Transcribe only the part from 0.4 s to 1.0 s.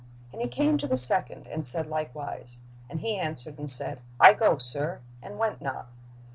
he came to the